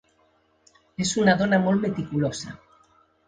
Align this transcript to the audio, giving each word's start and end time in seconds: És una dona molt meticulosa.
És 1.05 1.11
una 1.23 1.35
dona 1.43 1.61
molt 1.67 1.85
meticulosa. 1.87 2.57